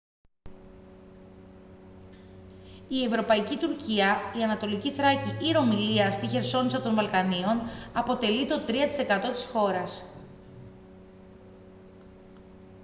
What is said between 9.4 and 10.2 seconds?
χώρας